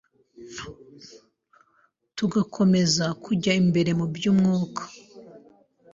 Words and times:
tugakomeza 2.17 3.05
kujya 3.23 3.53
mbere 3.69 3.91
mubyu 3.99 4.27
umwuka 4.33 4.83